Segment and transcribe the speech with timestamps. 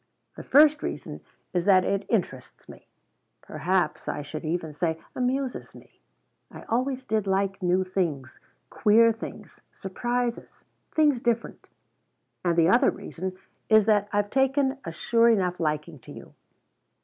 [0.35, 1.21] The first reason
[1.53, 2.87] is that it interests me;
[3.43, 6.01] perhaps I should even say amuses me.
[6.49, 8.39] I always did like new things
[8.71, 11.67] queer things surprises things different.
[12.43, 13.37] And the other reason
[13.69, 16.33] is that I've taken a sure enough liking to you."